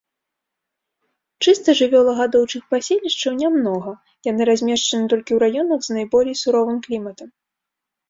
[1.45, 3.91] Чыста жывёлагадоўчых паселішчаў нямнога,
[4.31, 7.27] яны размешчаны толькі ў раёнах з найболей суровым кліматам.